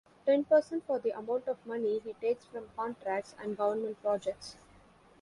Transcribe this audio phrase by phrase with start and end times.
[0.25, 4.55] Ten Percent for the amount of money he takes from contracts and government projects.